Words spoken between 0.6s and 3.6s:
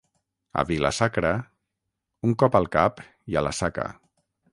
Vila-sacra, un cop al cap i a la